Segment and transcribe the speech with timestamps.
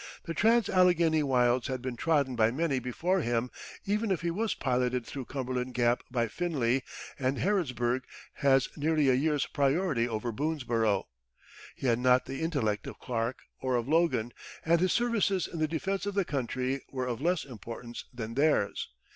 [0.23, 3.51] The trans Alleghany wilds had been trodden by many before him;
[3.85, 6.81] even he was piloted through Cumberland Gap by Finley,
[7.19, 8.01] and Harrodsburg
[8.33, 11.05] has nearly a year's priority over Boonesborough.
[11.75, 14.33] He had not the intellect of Clark or of Logan,
[14.65, 18.89] and his services in the defense of the country were of less importance than theirs.